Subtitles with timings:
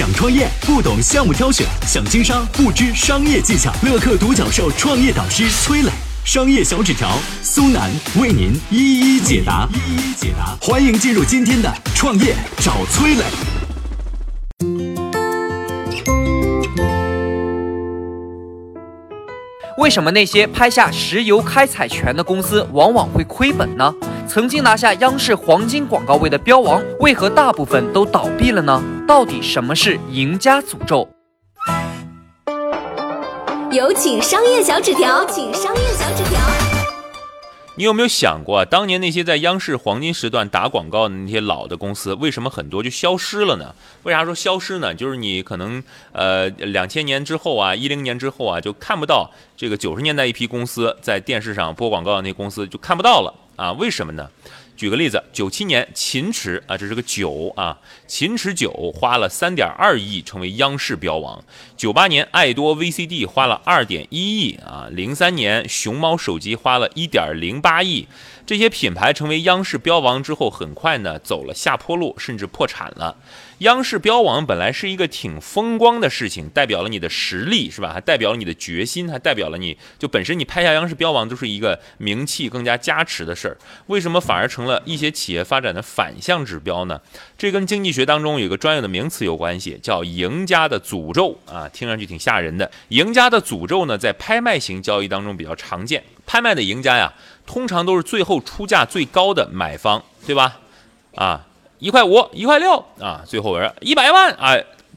[0.00, 3.70] 想创业不懂项目挑选，想经商不知商业技巧。
[3.82, 5.90] 乐客独角兽创业导师崔磊，
[6.24, 7.06] 商业小纸条
[7.42, 9.68] 苏南为您一一解答。
[9.74, 13.24] 一一解答，欢迎进入今天的创业找崔磊。
[19.76, 23.94] 为什么那些拍下石油开采权的公司往往会亏本呢？
[24.26, 28.82] 曾经拿下央视黄金广告位的标王，为何大部分都倒闭了呢？
[29.10, 31.08] 到底什么是赢家诅咒？
[33.72, 36.38] 有请商业小纸条，请商业小纸条。
[37.74, 43.74] 你有没有想过，当年那些在央视黄金时段打广告的那些老的公司，为什么很多就消失了呢？
[44.04, 44.94] 为啥说消失呢？
[44.94, 53.72] 就是你可能呃两千年之后啊，一零年之后啊，就看不到这个九十年代一批公司在电视上播广告的那公司就看不到了啊？
[53.72, 54.30] 为什么呢？
[54.80, 61.44] 举个例子，九七年秦池啊，这是个酒啊，秦池酒花了三点二亿成为央视标王。
[61.76, 68.08] 九八年爱多 VCD 花了二点一亿啊，零三年熊猫手机花了一点零八亿。
[68.50, 73.16] 这些品牌成为央视标王之后，很快呢走了下坡路，甚至破产了。
[73.58, 77.92] 央视标王本来是一个挺风光的事情，代表了你的实力，是吧？
[77.92, 83.56] 还代表了你的决心，还代表了你就本身你拍下央视标王就是一个名气更加加持的事儿。
[83.86, 87.00] 为什么反而成了一些企业发展的反向指标呢？
[87.38, 92.68] 这跟经济学当中有个专有的名词有关系，叫“赢家的诅咒”啊，听上去挺吓人的。
[92.88, 96.02] 赢家的诅咒呢，在拍卖型交易当中比较常见。
[96.30, 97.12] 拍卖的赢家呀，
[97.44, 100.60] 通常都是最后出价最高的买方，对吧？
[101.16, 101.44] 啊。
[101.80, 104.54] 一块五，一块六啊，最后人一百万啊，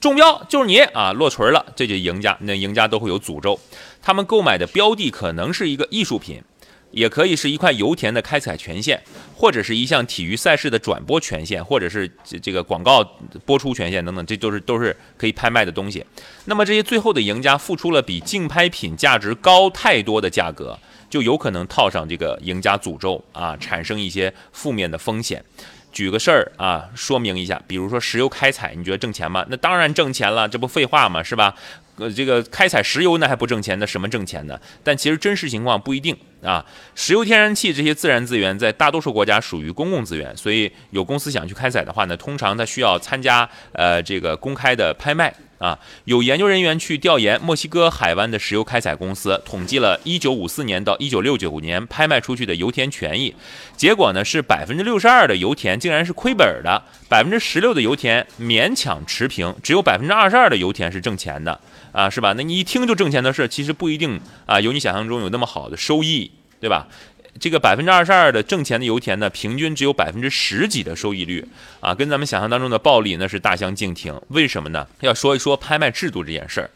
[0.00, 2.36] 中标就是你啊，落锤了，这就赢家。
[2.40, 3.58] 那赢家都会有诅咒，
[4.02, 6.42] 他们购买的标的可能是一个艺术品，
[6.90, 9.00] 也可以是一块油田的开采权限，
[9.36, 13.08] 或者是一项体育赛事的转播权限，或者是这这个广告
[13.46, 16.04] 播出权限等等，这都是都是可以拍卖的东西。
[16.46, 20.76] 那么这些最后的赢家付出了比竞拍品价值高太多的价格，
[21.14, 25.44] 就有可能套上这个赢家诅咒啊，产生一些负面的风险。
[25.92, 29.46] 举个事儿啊，说明一下，比如说石油开采，你觉得挣钱吗？
[29.48, 31.22] 那当然挣钱了，这不废话吗？
[31.22, 31.54] 是吧？
[31.96, 34.58] 呃，这个开采石油那还不挣钱，那什么挣钱呢？
[34.82, 36.64] 但其实真实情况不一定啊。
[36.94, 45.34] 石油、天然气这些自然资源在大多数国家属于公共资源，所以有公司想去开采的话呢，通常它需要参加呃这个公开的拍卖。
[45.58, 53.34] 啊，有研究人员去调研墨西哥海湾的石油开采公司，统计了1954年到1969年拍卖出去的油田权益，
[53.74, 61.58] 结果呢是百分之六十二的油田竟然是亏本的，百分之十六的油田勉强持平，只有百分之二十二的油田是挣钱的，
[61.94, 62.34] 啊，是吧？
[62.36, 66.88] 那你一听就挣钱的事，其实不一定啊，有你想象中有那么好的收益，对吧？
[67.40, 71.46] 这个百分之二十二的挣钱的油田呢，平均只有百分之十几的收益率
[71.80, 74.20] 啊，跟咱们想象当中的暴利那是大相径庭。
[74.28, 74.86] 为什么呢？
[75.00, 76.70] 要说一说拍卖制度这件事儿。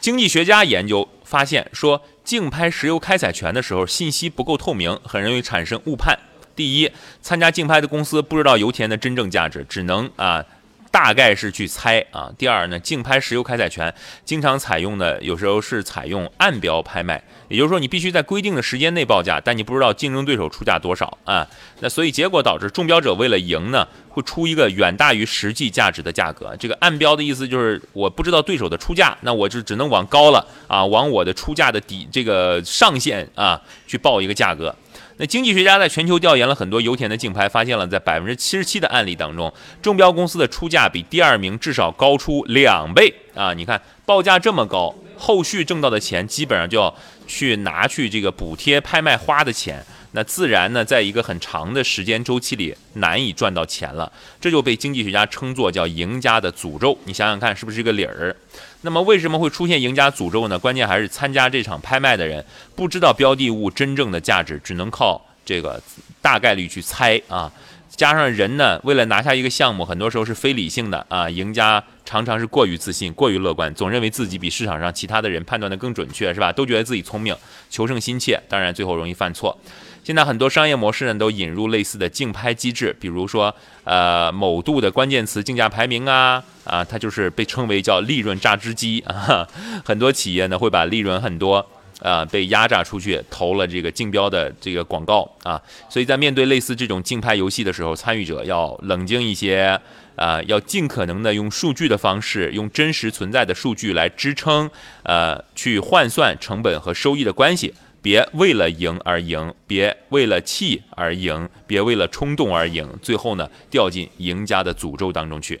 [0.00, 6.18] 经济学家研究发现，说竞拍石油开采权的时候，信息不够透明，很容易产生误判。
[6.56, 6.90] 第一，
[7.20, 10.44] 参加竞拍的公司不知道油田的真正价值，只能啊。
[10.92, 12.30] 大概是去猜啊。
[12.38, 13.92] 第二呢，竞拍石油开采权
[14.24, 21.44] 经常采用的，有时候是采用暗标拍卖，也就是说你必须在规定的时间内报价，但你不知道竞争对手出价多少啊。
[21.80, 26.54] 那所以结果导致中标者为了赢呢，会出一个远大于实际价值的价格。
[26.60, 34.74] 这个暗标的意思就是我不知道对手的出价，那我就只能往高了啊，往我的出价的底这个上限啊去报一个价格。
[35.22, 43.54] 那经济学家在全球调研了很多油田的竞拍，发现了在百分之七十七的案例当中，中标公司的出价比第二名至少高出两倍啊！
[43.54, 46.92] 你看报价这么高，后续挣到的钱基本上就要
[47.28, 49.80] 去拿去这个补贴拍卖花的钱。
[50.14, 56.96] 那自然呢，在一个很长的时间周期里难以赚到钱了，这就被经济学家称作叫“赢家的诅咒”。
[57.04, 58.36] 你想想看，是不是这个理儿？
[58.82, 60.58] 那么为什么会出现赢家诅咒呢？
[60.58, 62.44] 关键还是参加这场拍卖的人
[62.76, 65.82] 不知道标的物真正的价值，只能靠这个
[66.20, 67.50] 大概率去猜啊。
[67.94, 71.28] 加上人呢，为了拿下一个项目，很多时候是非理性的啊。
[71.28, 76.50] 赢家常常是过于自信、过于乐观，总认为自己比市场上其他的人判断的更准确，是吧？
[76.50, 77.36] 都觉得自己聪明，
[77.70, 79.56] 求胜心切，当然最后容易犯错。
[80.02, 89.46] 现在很多商业模式呢，都引入类似的竞拍机制，比如说，呃，某度的关键词竞价排名啊，啊，它就是被称为叫利润榨汁机啊。
[89.84, 91.64] 很多企业呢，会把利润很多。
[92.02, 99.80] 啊，被压榨出去投了这个竞标的这个广告啊，所以在面对类似这种竞拍游戏的时候，参与者要冷静一些
[100.16, 104.68] 啊，要尽可能的用数据的方式，用真实存在的数据来支撑，
[105.04, 107.72] 呃，去换算成本和收益的关系，
[108.02, 115.60] 别为了赢而赢，别为了气而赢，别为了冲动而赢，最后呢掉进赢家的诅咒当中去。